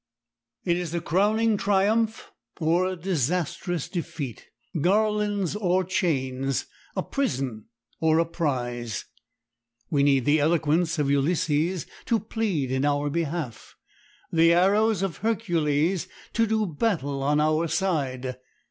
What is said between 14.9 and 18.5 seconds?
of Hercules to do battle on our side.